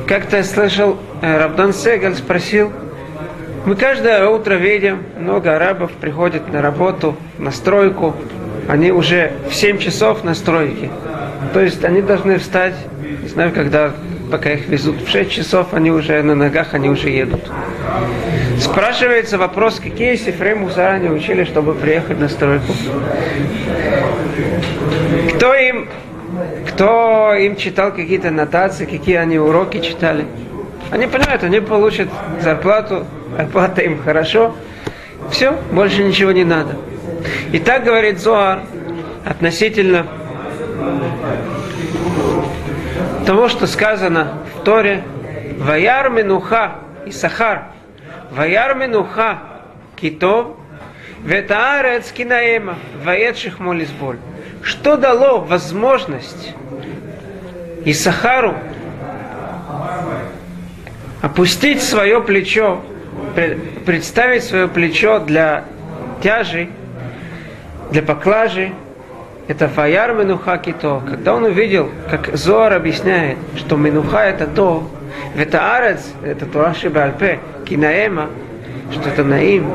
Как-то 0.07 0.37
я 0.37 0.45
слышал, 0.45 0.99
э, 1.21 1.39
Рабдан 1.39 1.73
Сегаль 1.73 2.15
спросил, 2.15 2.73
мы 3.65 3.75
каждое 3.75 4.29
утро 4.29 4.55
видим, 4.55 5.03
много 5.19 5.57
арабов 5.57 5.91
приходят 5.93 6.53
на 6.53 6.63
работу, 6.63 7.17
на 7.39 7.51
стройку, 7.51 8.15
они 8.69 8.93
уже 8.93 9.33
в 9.51 9.55
7 9.55 9.79
часов 9.79 10.23
на 10.23 10.35
стройке. 10.35 10.91
То 11.53 11.61
есть 11.61 11.85
они 11.85 12.03
должны 12.03 12.39
встать, 12.39 12.75
не 13.23 13.29
знаю, 13.29 13.53
когда, 13.53 13.93
пока 14.31 14.53
их 14.53 14.69
везут, 14.69 15.01
в 15.03 15.09
6 15.09 15.31
часов 15.31 15.69
они 15.73 15.91
уже 15.91 16.23
на 16.23 16.35
ногах, 16.35 16.75
они 16.75 16.89
уже 16.89 17.11
едут. 17.11 17.51
Спрашивается 18.59 19.39
вопрос, 19.39 19.81
какие 19.81 20.55
мусара 20.55 20.99
не 20.99 21.09
учили, 21.09 21.45
чтобы 21.45 21.75
приехать 21.75 22.19
на 22.19 22.29
стройку. 22.29 22.73
Кто 25.35 25.55
им, 25.55 25.89
кто 26.69 27.35
им 27.35 27.57
читал 27.57 27.93
какие-то 27.93 28.31
нотации, 28.31 28.87
какие 28.87 29.17
они 29.17 29.39
уроки 29.39 29.81
читали. 29.81 30.25
Они 30.91 31.07
понимают, 31.07 31.43
они 31.43 31.61
получат 31.61 32.09
зарплату, 32.43 33.07
оплата 33.39 33.83
им 33.83 34.03
хорошо. 34.03 34.55
Все, 35.31 35.57
больше 35.73 36.03
ничего 36.05 36.33
не 36.33 36.45
надо. 36.45 36.77
И 37.53 37.59
так 37.59 37.85
говорит 37.85 38.21
Зоар 38.21 38.61
относительно 39.25 40.07
того, 43.27 43.49
что 43.49 43.67
сказано 43.67 44.39
в 44.55 44.65
Торе, 44.65 45.03
Ваяр 45.59 46.09
Менуха 46.11 46.77
и 47.05 47.11
Сахар, 47.11 47.65
Ваяр 48.31 48.75
Менуха 48.75 49.39
Китов, 49.97 50.57
Ветаарец 51.25 52.11
Кинаема, 52.13 52.77
Ваед 53.05 53.37
Шихмолизболь 53.37 54.19
что 54.67 54.97
дало 54.97 55.39
возможность 55.39 56.53
Исахару 57.85 58.57
опустить 61.23 61.81
свое 61.81 62.21
плечо, 62.21 62.83
представить 63.87 64.43
свое 64.43 64.67
плечо 64.67 65.21
для 65.21 65.65
тяжи, 66.21 66.69
для 67.93 68.03
поклажи, 68.03 68.73
это 69.49 69.69
фаяр 69.69 70.15
менуха 70.15 70.59
кито. 70.59 71.03
Когда 71.09 71.35
он 71.35 71.45
увидел, 71.45 71.91
как 72.11 72.37
Зоар 72.37 72.73
объясняет, 72.75 73.39
что 73.57 73.77
менуха 73.77 74.25
это 74.25 74.47
то, 74.47 74.89
это 75.37 75.77
арец, 75.77 76.13
это 76.23 76.47
Тураши 76.47 76.91
Бальпе, 76.91 77.39
кинаема, 77.65 78.29
что 78.93 79.09
это 79.09 79.25
наим, 79.25 79.67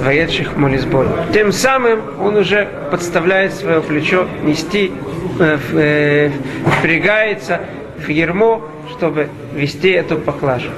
воедших 0.00 0.56
молизболь. 0.56 1.06
Тем 1.32 1.52
самым 1.52 2.00
он 2.20 2.36
уже 2.36 2.68
подставляет 2.90 3.54
свое 3.54 3.80
плечо 3.80 4.26
нести, 4.42 4.92
э, 5.38 5.58
э, 5.72 6.30
впрягается 6.78 7.60
в 7.98 8.08
ермо, 8.08 8.62
чтобы 8.90 9.28
вести 9.54 9.90
эту 9.90 10.16
поклажу. 10.16 10.70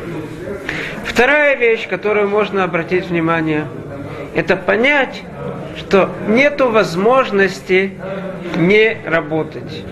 Вторая 1.04 1.56
вещь, 1.56 1.88
которую 1.88 2.28
можно 2.28 2.64
обратить 2.64 3.06
внимание, 3.06 3.66
это 4.34 4.56
понять, 4.56 5.22
что 5.76 6.10
нет 6.28 6.60
возможности 6.60 7.92
не 8.56 8.96
работать. 9.06 9.84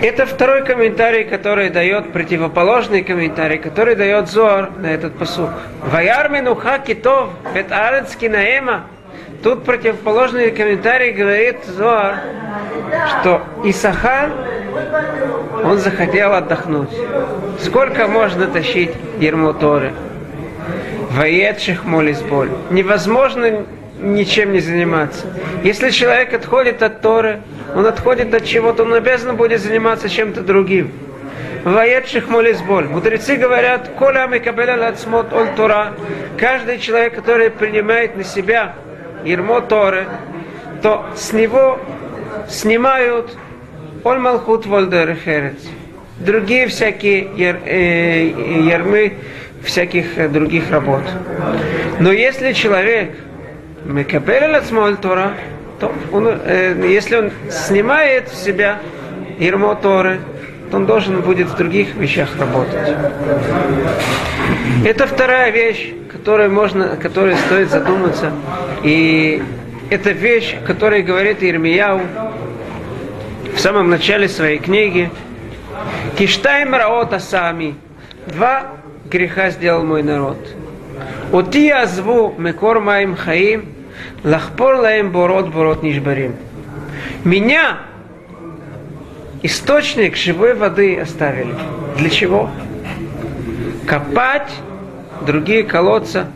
Это 0.00 0.26
второй 0.26 0.64
комментарий, 0.64 1.24
который 1.24 1.70
дает 1.70 2.12
противоположный 2.12 3.02
комментарий, 3.02 3.58
который 3.58 3.96
дает 3.96 4.28
Зор 4.28 4.70
на 4.78 4.86
этот 4.86 5.18
посук. 5.18 5.50
Ваярмину 5.90 6.54
хакитов 6.54 7.30
бет 7.52 7.70
наэма. 7.70 8.84
Тут 9.42 9.64
противоположный 9.64 10.52
комментарий 10.52 11.10
говорит 11.10 11.64
Зор, 11.64 12.14
что 13.08 13.42
Исахар, 13.64 14.30
он 15.64 15.78
захотел 15.78 16.32
отдохнуть. 16.32 16.90
Сколько 17.60 18.06
можно 18.06 18.46
тащить 18.46 18.92
ерму 19.18 19.52
Торы? 19.52 19.92
Воедших 21.10 21.84
молись 21.84 22.20
боль. 22.20 22.50
Невозможно 22.70 23.64
ничем 24.02 24.52
не 24.52 24.60
заниматься. 24.60 25.26
Если 25.62 25.90
человек 25.90 26.34
отходит 26.34 26.82
от 26.82 27.00
Торы, 27.00 27.40
он 27.74 27.86
отходит 27.86 28.34
от 28.34 28.44
чего-то, 28.44 28.82
он 28.82 28.94
обязан 28.94 29.36
будет 29.36 29.60
заниматься 29.60 30.08
чем-то 30.08 30.42
другим. 30.42 30.92
Воедших 31.64 32.28
молись 32.28 32.60
боль. 32.60 32.86
Мудрецы 32.88 33.36
говорят, 33.36 33.92
коля 33.96 34.26
микабеля 34.26 34.76
лацмот 34.76 35.32
оль 35.32 35.48
Тора. 35.56 35.92
Каждый 36.36 36.78
человек, 36.78 37.14
который 37.14 37.50
принимает 37.50 38.16
на 38.16 38.24
себя 38.24 38.74
ермо 39.24 39.60
Торы, 39.60 40.06
то 40.82 41.06
с 41.14 41.32
него 41.32 41.78
снимают 42.48 43.36
оль 44.02 44.18
малхут 44.18 44.66
вольдер 44.66 45.16
Другие 46.18 46.66
всякие 46.66 47.30
яр, 47.36 47.56
э, 47.64 48.28
ярмы 48.64 49.14
всяких 49.64 50.18
э, 50.18 50.28
других 50.28 50.70
работ. 50.70 51.02
Но 52.00 52.12
если 52.12 52.52
человек 52.52 53.12
Мекапель 53.84 54.56
от 54.56 55.00
Тора, 55.00 55.32
то 55.80 55.92
он, 56.12 56.28
э, 56.28 56.74
если 56.88 57.16
он 57.16 57.30
снимает 57.50 58.28
в 58.28 58.36
себя 58.36 58.78
ермо 59.38 59.74
Торы, 59.74 60.20
то 60.70 60.76
он 60.76 60.86
должен 60.86 61.20
будет 61.20 61.48
в 61.48 61.56
других 61.56 61.94
вещах 61.96 62.28
работать. 62.38 62.96
Это 64.84 65.06
вторая 65.06 65.50
вещь, 65.50 65.92
которой 66.10 66.48
можно, 66.48 66.96
которой 66.96 67.36
стоит 67.36 67.70
задуматься. 67.70 68.32
И 68.82 69.42
это 69.90 70.10
вещь, 70.12 70.56
о 70.62 70.66
которой 70.66 71.02
говорит 71.02 71.42
Ирмияу 71.42 72.00
в 73.54 73.58
самом 73.58 73.90
начале 73.90 74.28
своей 74.28 74.58
книги. 74.58 75.10
Киштайм 76.16 76.74
раота 76.74 77.18
сами. 77.18 77.74
Два 78.28 78.64
греха 79.10 79.50
сделал 79.50 79.84
мой 79.84 80.02
народ. 80.02 80.38
Оти 81.32 81.70
азву 81.70 82.34
мекор 82.36 82.80
маим 82.80 83.16
хаим, 83.16 83.64
лахпор 84.24 84.76
лаем 84.76 85.10
борот 85.10 85.48
борот 85.48 85.82
нишбарим. 85.82 86.36
Меня, 87.24 87.78
источник 89.42 90.16
живой 90.16 90.54
воды 90.54 90.98
оставили. 90.98 91.54
Для 91.96 92.10
чего? 92.10 92.50
Копать 93.86 94.52
другие 95.26 95.62
колодца, 95.62 96.26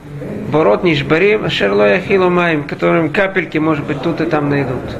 борот 0.48 0.82
нишбарим, 0.84 1.44
ашерло 1.44 1.88
яхилу 1.88 2.30
маем, 2.30 2.64
которым 2.64 3.10
капельки, 3.10 3.58
может 3.58 3.84
быть, 3.84 4.02
тут 4.02 4.20
и 4.20 4.26
там 4.26 4.48
найдут. 4.48 4.96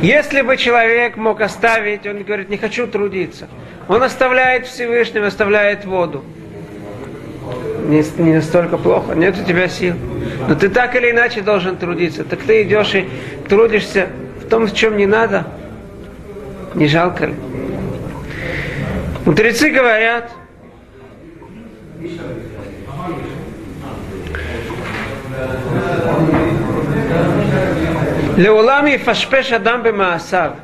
Если 0.00 0.42
бы 0.42 0.56
человек 0.56 1.16
мог 1.16 1.40
оставить, 1.40 2.06
он 2.06 2.22
говорит, 2.22 2.48
не 2.48 2.56
хочу 2.56 2.86
трудиться. 2.86 3.48
Он 3.88 4.02
оставляет 4.02 4.66
Всевышнего, 4.66 5.26
оставляет 5.26 5.84
воду 5.84 6.24
не, 7.84 8.04
не 8.18 8.34
настолько 8.34 8.78
плохо, 8.78 9.14
нет 9.14 9.36
у 9.38 9.44
тебя 9.44 9.68
сил. 9.68 9.94
Но 10.48 10.54
ты 10.54 10.68
так 10.68 10.94
или 10.96 11.10
иначе 11.10 11.42
должен 11.42 11.76
трудиться. 11.76 12.24
Так 12.24 12.40
ты 12.40 12.62
идешь 12.62 12.94
и 12.94 13.08
трудишься 13.48 14.08
в 14.44 14.48
том, 14.48 14.66
в 14.66 14.74
чем 14.74 14.96
не 14.96 15.06
надо. 15.06 15.46
Не 16.74 16.88
жалко 16.88 17.26
ли? 17.26 17.34
Мудрецы 19.24 19.70
говорят, 19.70 20.30
Леулам 28.36 28.98
фашпеш 28.98 29.52
адам 29.52 29.82
бемаасав. 29.82 30.54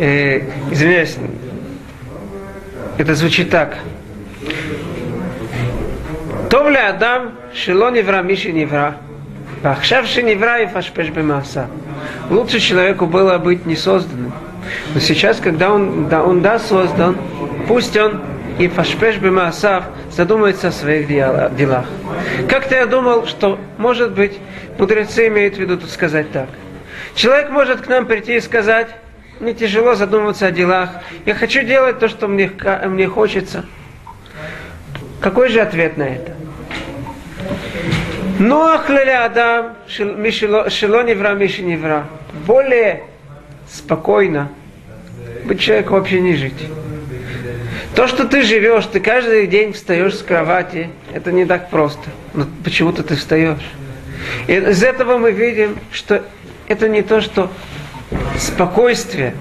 Э, 0.00 0.40
извиняюсь, 0.70 1.16
это 2.98 3.14
звучит 3.14 3.50
так. 3.50 3.78
טוב 6.47 6.67
לאדם 6.67 7.25
שלא 7.53 7.91
נברא 7.91 8.21
מי 8.21 8.37
שנברא, 8.37 8.89
ועכשיו 9.61 10.07
שנברא 10.07 10.57
יפשפש 10.57 11.09
במעשה. 11.09 11.63
Лучше 12.29 12.59
человеку 12.59 13.05
было 13.05 13.37
быть 13.37 13.65
не 13.65 13.75
созданным. 13.75 14.33
Но 14.93 14.99
сейчас, 14.99 15.39
когда 15.39 15.71
он, 15.71 16.07
да, 16.09 16.23
он 16.23 16.41
да 16.41 16.59
создан, 16.59 17.17
пусть 17.67 17.95
он 17.97 18.21
и 18.59 18.67
фашпеш 18.67 19.17
бемаасав 19.17 19.85
задумается 20.11 20.69
о 20.69 20.71
своих 20.71 21.07
делах. 21.07 21.85
Как-то 22.47 22.75
я 22.75 22.85
думал, 22.85 23.25
что, 23.25 23.59
может 23.77 24.11
быть, 24.13 24.39
мудрецы 24.77 25.27
имеют 25.27 25.55
в 25.55 25.59
виду 25.59 25.77
тут 25.77 25.89
сказать 25.89 26.31
так. 26.31 26.47
Человек 27.15 27.49
может 27.49 27.81
к 27.81 27.87
нам 27.87 28.05
прийти 28.05 28.35
и 28.35 28.41
сказать, 28.41 28.87
мне 29.39 29.53
тяжело 29.53 29.95
задумываться 29.95 30.47
о 30.47 30.51
делах, 30.51 30.89
я 31.25 31.35
хочу 31.35 31.63
делать 31.63 31.99
то, 31.99 32.07
что 32.07 32.27
мне, 32.27 32.51
мне 32.85 33.07
хочется. 33.07 33.65
Какой 35.19 35.49
же 35.49 35.61
ответ 35.61 35.97
на 35.97 36.03
это? 36.03 36.33
Ноах 38.38 38.88
леля 38.88 39.24
Адам, 39.24 39.74
шело 39.88 41.02
невра, 41.02 41.34
миши 41.34 41.62
невра. 41.62 42.06
Более 42.46 43.02
спокойно 43.68 44.50
быть 45.44 45.60
человеку 45.60 45.94
вообще 45.94 46.20
не 46.20 46.36
жить. 46.36 46.54
То, 47.96 48.06
что 48.06 48.28
ты 48.28 48.42
живешь, 48.42 48.86
ты 48.86 49.00
каждый 49.00 49.48
день 49.48 49.72
встаешь 49.72 50.14
с 50.14 50.22
кровати, 50.22 50.90
это 51.12 51.32
не 51.32 51.46
так 51.46 51.68
просто. 51.70 52.10
Но 52.32 52.46
почему-то 52.62 53.02
ты 53.02 53.16
встаешь. 53.16 53.58
И 54.46 54.52
из 54.52 54.84
этого 54.84 55.18
мы 55.18 55.32
видим, 55.32 55.76
что 55.90 56.24
это 56.68 56.88
не 56.88 57.02
то, 57.02 57.20
что 57.20 57.50
спокойствие 58.38 59.34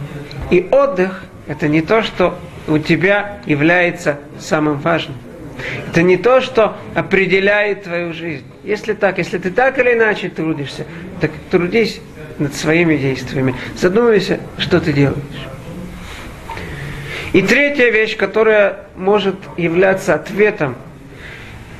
и 0.50 0.68
отдых, 0.72 1.24
это 1.46 1.68
не 1.68 1.82
то, 1.82 2.02
что 2.02 2.38
у 2.68 2.80
тебя 2.80 3.38
является 3.46 4.18
самым 4.40 4.80
важным. 4.80 5.18
Это 5.90 6.04
не 6.04 6.18
то, 6.18 6.42
что 6.42 6.78
определяет 6.96 7.84
твою 7.84 8.14
жизнь. 8.14 8.46
Если 8.64 8.94
так, 8.94 9.18
если 9.18 9.38
ты 9.38 9.52
так 9.52 9.80
или 9.80 9.94
иначе 9.94 10.30
трудишься, 10.30 10.86
так 11.20 11.32
трудись 11.50 12.00
над 12.40 12.54
своими 12.54 12.98
действиями. 12.98 13.56
Задумайся, 13.76 14.40
что 14.58 14.80
ты 14.80 14.94
делаешь. 14.94 15.18
И 17.34 17.42
третья 17.42 17.90
вещь, 17.90 18.16
которая 18.16 18.88
может 18.96 19.36
являться 19.58 20.14
ответом 20.14 20.76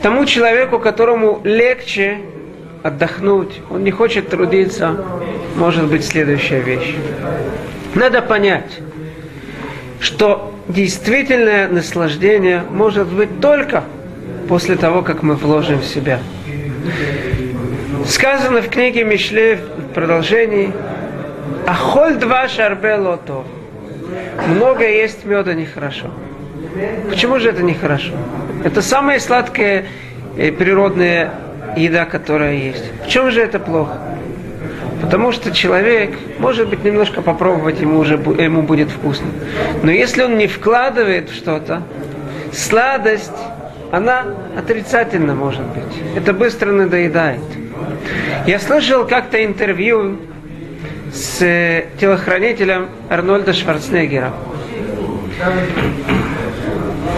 тому 0.02 0.26
человеку, 0.26 0.80
которому 0.80 1.42
легче 1.44 2.20
отдохнуть, 2.84 3.62
он 3.70 3.84
не 3.84 3.92
хочет 3.92 4.30
трудиться, 4.30 5.04
может 5.56 5.86
быть 5.86 6.06
следующая 6.06 6.62
вещь. 6.62 6.96
Надо 7.96 8.22
понять, 8.22 8.80
что 10.00 10.54
действительное 10.68 11.68
наслаждение 11.68 12.64
может 12.70 13.08
быть 13.08 13.40
только 13.40 13.84
после 14.48 14.76
того, 14.76 15.02
как 15.02 15.24
мы 15.24 15.36
вложим 15.36 15.80
в 15.80 15.86
себя. 15.86 16.20
Сказано 18.06 18.62
в 18.62 18.70
книге 18.70 19.04
Мишле 19.04 19.56
в 19.56 19.94
продолжении 19.94 20.72
Ахоль 21.66 22.16
два 22.16 22.48
шарбе 22.48 22.96
лото. 22.96 23.46
Много 24.48 24.88
есть 24.88 25.26
меда 25.26 25.54
нехорошо. 25.54 26.08
Почему 27.10 27.40
же 27.40 27.50
это 27.50 27.64
нехорошо? 27.64 28.14
Это 28.64 28.82
самая 28.82 29.20
сладкая 29.20 29.86
и 30.38 30.52
природная 30.52 31.34
еда, 31.76 32.06
которая 32.06 32.54
есть. 32.54 32.84
В 33.06 33.10
чем 33.10 33.32
же 33.32 33.42
это 33.42 33.60
плохо? 33.60 33.98
Потому 35.02 35.32
что 35.32 35.52
человек, 35.52 36.18
может 36.40 36.70
быть, 36.70 36.84
немножко 36.84 37.22
попробовать 37.22 37.80
ему 37.80 38.00
уже 38.00 38.16
ему 38.16 38.64
будет 38.64 38.90
вкусно. 38.90 39.28
Но 39.84 39.92
если 39.92 40.24
он 40.24 40.38
не 40.38 40.48
вкладывает 40.48 41.30
в 41.30 41.36
что-то, 41.36 41.84
сладость, 42.52 43.32
она 43.92 44.26
отрицательно 44.58 45.36
может 45.36 45.66
быть. 45.68 46.04
Это 46.16 46.34
быстро 46.34 46.72
надоедает. 46.72 47.42
Я 48.46 48.60
слышал 48.60 49.06
как-то 49.06 49.44
интервью 49.44 50.18
с 51.14 51.42
э, 51.42 51.86
телохранителем 52.00 52.90
Арнольда 53.10 53.54
Шварценеггера. 53.54 54.34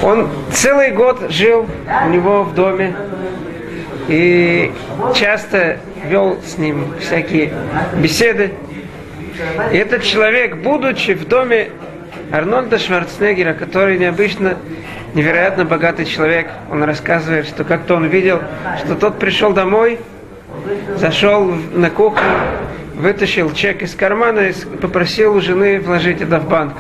Он 0.04 0.30
целый 0.52 0.92
год 0.92 1.30
жил 1.30 1.66
у 2.06 2.10
него 2.10 2.44
в 2.44 2.54
доме 2.54 2.96
и 4.10 4.72
часто 5.16 5.78
вел 6.10 6.40
с 6.46 6.58
ним 6.58 6.96
всякие 7.00 7.54
беседы. 7.96 8.52
И 9.72 9.78
этот 9.78 10.04
человек, 10.04 10.58
будучи 10.58 11.12
в 11.12 11.28
доме 11.28 11.70
Арнольда 12.32 12.80
Шварценеггера, 12.80 13.54
который 13.54 13.98
необычно, 13.98 14.58
невероятно 15.14 15.64
богатый 15.64 16.06
человек, 16.06 16.48
он 16.72 16.84
рассказывает, 16.84 17.48
что 17.48 17.64
как-то 17.64 17.96
он 17.96 18.06
видел, 18.06 18.42
что 18.84 18.96
тот 18.96 19.20
пришел 19.20 19.54
домой, 19.54 20.00
зашел 20.98 21.46
на 21.46 21.90
кухню, 21.90 22.30
вытащил 22.96 23.54
чек 23.54 23.84
из 23.84 23.94
кармана 23.94 24.40
и 24.40 24.54
попросил 24.82 25.36
у 25.36 25.42
жены 25.42 25.80
вложить 25.80 26.22
это 26.22 26.40
в 26.40 26.50
банк. 26.50 26.74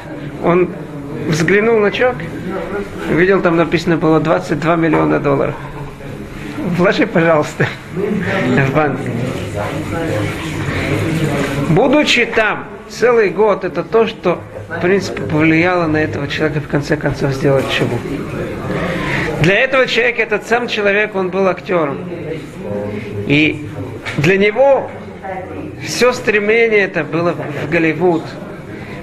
Он 0.43 0.69
взглянул 1.27 1.77
на 1.79 1.91
чек, 1.91 2.15
видел, 3.09 3.41
там 3.41 3.55
написано 3.55 3.97
было 3.97 4.19
22 4.19 4.75
миллиона 4.75 5.19
долларов. 5.19 5.55
Вложи, 6.77 7.07
пожалуйста, 7.07 7.67
в 7.95 8.73
банк. 8.73 8.99
Будучи 11.69 12.25
там 12.25 12.65
целый 12.89 13.29
год, 13.29 13.63
это 13.63 13.83
то, 13.83 14.07
что, 14.07 14.41
в 14.67 14.81
принципе, 14.81 15.21
повлияло 15.21 15.87
на 15.87 15.97
этого 15.97 16.27
человека 16.27 16.61
в 16.61 16.67
конце 16.67 16.97
концов 16.97 17.31
сделать 17.31 17.65
чего. 17.71 17.97
Для 19.41 19.59
этого 19.59 19.87
человека, 19.87 20.21
этот 20.21 20.47
сам 20.47 20.67
человек, 20.67 21.15
он 21.15 21.29
был 21.29 21.47
актером. 21.47 21.97
И 23.27 23.67
для 24.17 24.37
него 24.37 24.89
все 25.85 26.11
стремление 26.11 26.81
это 26.81 27.03
было 27.03 27.33
в 27.33 27.69
Голливуд. 27.69 28.23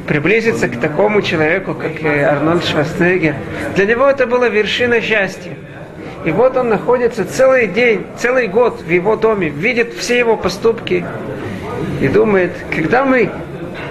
Приблизиться 0.07 0.69
к 0.69 0.79
такому 0.81 1.23
человеку, 1.23 1.75
как 1.75 2.05
Арнольд 2.05 2.65
Шварценеггер. 2.65 3.35
Для 3.75 3.87
него 3.87 4.07
это 4.07 4.27
была 4.27 4.49
вершина 4.49 5.01
счастья. 5.01 5.53
И 6.27 6.33
вот 6.33 6.57
он 6.57 6.71
находится 6.71 7.25
целый 7.25 7.69
день, 7.69 8.05
целый 8.19 8.49
год 8.49 8.83
в 8.83 8.91
его 8.91 9.15
доме, 9.15 9.49
видит 9.49 9.95
все 9.95 10.19
его 10.19 10.37
поступки 10.37 11.05
и 12.01 12.09
думает, 12.09 12.51
когда 12.75 13.05
мы 13.05 13.31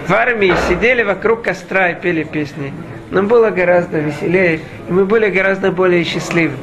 в 0.06 0.14
армии 0.14 0.54
сидели 0.68 1.02
вокруг 1.02 1.44
костра 1.44 1.92
и 1.92 1.96
пели 2.02 2.24
песни, 2.24 2.74
нам 3.10 3.30
было 3.30 3.52
гораздо 3.52 4.00
веселее, 4.00 4.60
и 4.90 4.92
мы 4.92 5.06
были 5.06 5.30
гораздо 5.30 5.72
более 5.72 6.04
счастливы. 6.04 6.56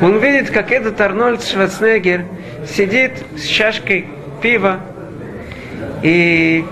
Он 0.00 0.18
видит, 0.18 0.50
как 0.50 0.72
этот 0.72 1.00
Арнольд 1.00 1.44
Шварценеггер 1.44 2.24
сидит 2.66 3.12
с 3.36 3.44
чашкой 3.44 4.06
пива 4.42 4.80
и 6.02 6.64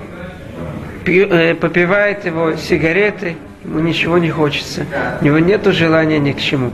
э, 1.06 1.54
попивает 1.54 2.26
его 2.26 2.56
сигареты, 2.56 3.36
ему 3.64 3.78
ничего 3.78 4.18
не 4.18 4.30
хочется, 4.30 4.84
у 5.20 5.24
него 5.24 5.38
нет 5.38 5.64
желания 5.66 6.18
ни 6.18 6.32
к 6.32 6.40
чему 6.40 6.72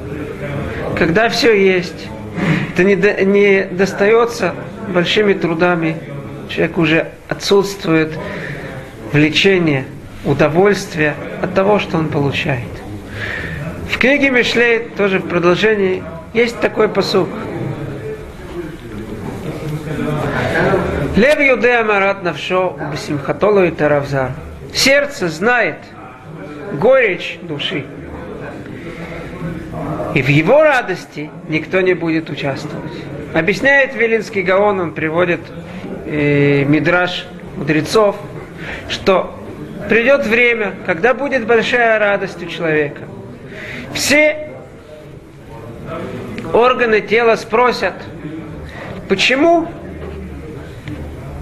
когда 0.97 1.29
все 1.29 1.55
есть, 1.55 2.09
это 2.73 2.85
не, 2.85 2.97
до, 2.97 3.25
не 3.25 3.65
достается 3.65 4.55
большими 4.89 5.35
трудами, 5.35 5.97
человек 6.49 6.79
уже 6.79 7.09
отсутствует 7.29 8.13
влечение, 9.13 9.85
удовольствие 10.25 11.15
от 11.43 11.55
того, 11.55 11.79
что 11.79 11.99
он 11.99 12.09
получает. 12.09 12.65
В 13.91 13.99
книге 13.99 14.31
Мишлей, 14.31 14.81
тоже 14.97 15.19
в 15.19 15.29
продолжении, 15.29 16.03
есть 16.33 16.61
такой 16.61 16.89
посук. 16.89 17.29
Лев 21.17 21.41
Юдея 21.41 21.83
Марат 21.83 22.23
Навшо 22.23 22.79
Бесимхатолу 22.93 23.65
и 23.65 23.71
Таравзар. 23.71 24.33
Сердце 24.75 25.29
знает 25.29 25.77
горечь 26.75 27.39
души. 27.43 27.87
И 30.17 30.23
в 30.23 30.29
его 30.29 30.63
радости 30.63 31.31
никто 31.47 31.83
не 31.83 31.93
будет 31.93 32.31
участвовать. 32.31 32.91
Объясняет 33.35 33.95
Вилинский 33.95 34.41
Гаон, 34.41 34.81
он 34.81 34.93
приводит 34.93 35.41
э, 36.07 36.65
мидраж 36.65 37.27
мудрецов, 37.59 38.17
что 38.89 39.39
придет 39.91 40.25
время, 40.25 40.73
когда 40.87 41.13
будет 41.13 41.47
большая 41.47 41.99
радость 41.99 42.43
у 42.43 42.47
человека. 42.47 43.03
Все 43.93 44.53
органы 46.55 47.03
тела 47.03 47.37
спросят, 47.37 47.93
почему 49.11 49.69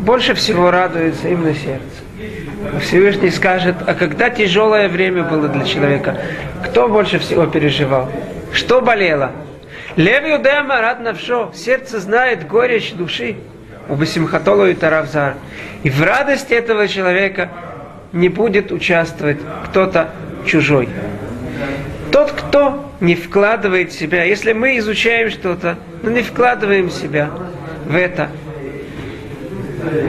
больше 0.01 0.35
всего 0.35 0.73
радуется 0.73 1.29
именно 1.29 1.55
сердце. 1.55 2.81
Всевышний 2.81 3.31
скажет, 3.31 3.77
а 3.87 3.95
когда 3.95 4.31
тяжелое 4.31 4.89
время 4.89 5.23
было 5.23 5.47
для 5.47 5.65
человека, 5.65 6.19
кто 6.65 6.89
больше 6.89 7.21
всего 7.21 7.47
переживал? 7.47 8.11
Что 8.55 8.81
болело? 8.81 9.33
Лев 9.97 10.25
Юдея 10.27 10.63
Марат 10.63 11.01
Навшо, 11.01 11.51
сердце 11.55 12.01
знает 12.01 12.47
горечь 12.47 12.93
души. 12.93 13.37
У 13.89 13.97
Басимхатолу 13.97 14.67
и 14.67 14.75
Таравзар. 14.75 15.35
И 15.83 15.91
в 15.91 16.03
радости 16.03 16.55
этого 16.55 16.89
человека 16.89 17.51
не 18.13 18.29
будет 18.29 18.73
участвовать 18.73 19.39
кто-то 19.67 20.09
чужой. 20.47 20.89
Тот, 22.11 22.31
кто 22.31 22.91
не 23.01 23.17
вкладывает 23.17 23.93
себя, 23.93 24.23
если 24.23 24.53
мы 24.53 24.79
изучаем 24.79 25.31
что-то, 25.31 25.77
но 26.03 26.11
не 26.11 26.23
вкладываем 26.23 26.91
себя 26.91 27.31
в 27.85 27.95
это, 27.95 28.29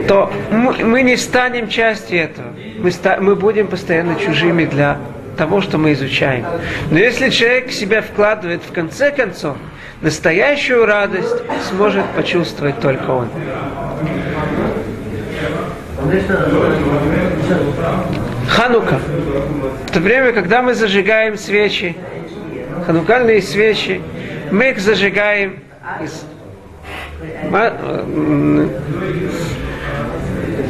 то 0.07 0.31
мы 0.51 1.01
не 1.01 1.17
станем 1.17 1.67
частью 1.67 2.19
этого. 2.19 2.47
Мы, 2.77 2.91
ста- 2.91 3.17
мы 3.19 3.35
будем 3.35 3.67
постоянно 3.67 4.15
чужими 4.19 4.65
для 4.65 4.99
того, 5.35 5.61
что 5.61 5.77
мы 5.77 5.93
изучаем. 5.93 6.45
Но 6.91 6.97
если 6.97 7.29
человек 7.29 7.71
себя 7.71 8.01
вкладывает 8.01 8.61
в 8.63 8.71
конце 8.71 9.11
концов, 9.11 9.57
настоящую 10.01 10.85
радость 10.85 11.35
сможет 11.69 12.05
почувствовать 12.15 12.79
только 12.79 13.09
он. 13.09 13.29
Ханука. 18.47 18.99
В 19.87 19.91
то 19.91 19.99
время, 19.99 20.31
когда 20.33 20.61
мы 20.61 20.73
зажигаем 20.73 21.37
свечи, 21.37 21.95
ханукальные 22.85 23.41
свечи, 23.41 24.01
мы 24.51 24.71
их 24.71 24.79
зажигаем 24.79 25.59
из 26.01 26.25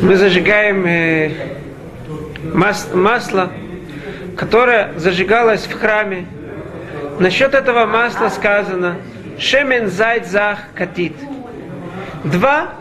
мы 0.02 0.16
зажигаем 0.16 0.86
э, 0.86 1.32
масло, 2.54 3.50
которая 4.36 4.98
зажигалась 4.98 5.66
в 5.66 5.80
храме. 5.80 6.26
Насчет 7.20 7.54
этого 7.54 7.86
масла 7.86 8.30
сказано 8.30 8.98
«Шемен 9.40 9.90
зайдзах 9.90 10.60
катит». 10.76 11.14
Два 12.24 12.72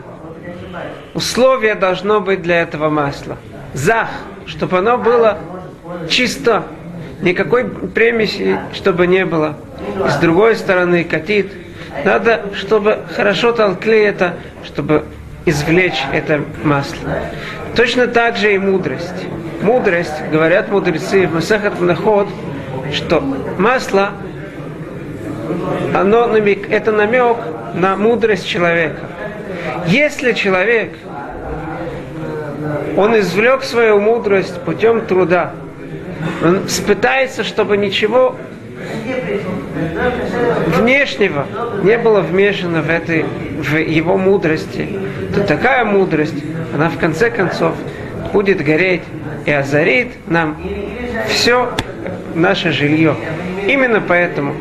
условия 1.13 1.75
должно 1.75 2.19
быть 2.19 2.41
для 2.41 2.61
этого 2.61 2.89
масла. 2.89 3.37
Зах, 3.73 4.09
чтобы 4.45 4.79
оно 4.79 4.97
было 4.97 5.37
чисто, 6.09 6.63
никакой 7.21 7.65
премиси, 7.65 8.59
чтобы 8.73 9.07
не 9.07 9.25
было. 9.25 9.57
И 10.05 10.09
с 10.09 10.15
другой 10.17 10.55
стороны, 10.55 11.03
катит. 11.03 11.51
Надо, 12.03 12.45
чтобы 12.55 12.99
хорошо 13.15 13.53
толкли 13.53 14.01
это, 14.01 14.33
чтобы 14.65 15.05
извлечь 15.45 16.03
это 16.11 16.41
масло. 16.63 17.09
Точно 17.75 18.07
так 18.07 18.35
же 18.35 18.53
и 18.53 18.57
мудрость 18.57 19.25
мудрость, 19.61 20.13
говорят 20.31 20.69
мудрецы 20.71 21.27
в 21.27 21.35
Масахат 21.35 21.79
Наход, 21.79 22.27
что 22.93 23.21
масло, 23.57 24.11
оно 25.93 26.27
намек, 26.27 26.69
это 26.69 26.91
намек 26.91 27.37
на 27.73 27.95
мудрость 27.95 28.47
человека. 28.47 29.01
Если 29.87 30.33
человек, 30.33 30.93
он 32.97 33.17
извлек 33.19 33.63
свою 33.63 33.99
мудрость 33.99 34.59
путем 34.61 35.05
труда, 35.05 35.53
он 36.43 36.61
пытается, 36.87 37.43
чтобы 37.43 37.77
ничего 37.77 38.35
внешнего 40.77 41.45
не 41.83 41.97
было 41.97 42.21
вмешано 42.21 42.81
в, 42.81 42.89
этой, 42.89 43.23
в 43.23 43.75
его 43.77 44.17
мудрости, 44.17 44.87
то 45.33 45.43
такая 45.43 45.85
мудрость, 45.85 46.35
она 46.73 46.89
в 46.89 46.97
конце 46.97 47.29
концов 47.29 47.75
будет 48.33 48.63
гореть 48.63 49.03
и 49.45 49.51
озарит 49.51 50.13
нам 50.27 50.57
все 51.27 51.71
наше 52.33 52.71
жилье. 52.71 53.15
Именно 53.67 54.01
поэтому 54.01 54.53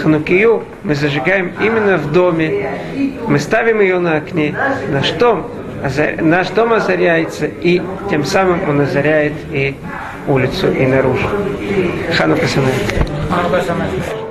Ханукию 0.00 0.64
мы 0.82 0.94
зажигаем 0.94 1.52
именно 1.60 1.96
в 1.96 2.12
доме. 2.12 2.68
Мы 3.28 3.38
ставим 3.38 3.80
ее 3.80 3.98
на 3.98 4.16
окне. 4.16 4.54
Наш 4.90 5.10
дом, 5.12 5.50
наш 6.20 6.48
дом 6.48 6.72
озаряется, 6.72 7.46
и 7.46 7.82
тем 8.10 8.24
самым 8.24 8.68
он 8.68 8.80
озаряет 8.80 9.34
и 9.52 9.74
улицу, 10.26 10.72
и 10.72 10.86
наружу. 10.86 11.28
Ханука 12.16 12.46
Самэ. 12.46 14.21